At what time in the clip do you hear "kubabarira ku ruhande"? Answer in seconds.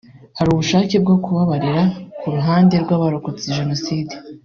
1.23-2.75